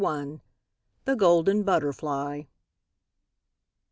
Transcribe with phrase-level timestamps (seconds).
[1.05, 2.47] THE GOLDEN BUTTERFLY.